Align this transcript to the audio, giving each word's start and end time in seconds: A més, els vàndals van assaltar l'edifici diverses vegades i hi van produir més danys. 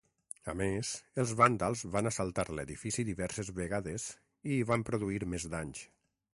A 0.51 0.53
més, 0.61 0.93
els 1.23 1.33
vàndals 1.41 1.83
van 1.97 2.11
assaltar 2.11 2.47
l'edifici 2.61 3.07
diverses 3.11 3.53
vegades 3.63 4.09
i 4.17 4.57
hi 4.59 4.67
van 4.73 4.87
produir 4.91 5.23
més 5.35 5.51
danys. 5.57 5.89